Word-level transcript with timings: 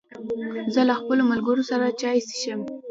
زه 0.73 0.81
له 0.89 0.93
خپلو 0.99 1.21
ملګرو 1.31 1.63
سره 1.71 1.95
چای 2.01 2.17
څښم. 2.27 2.61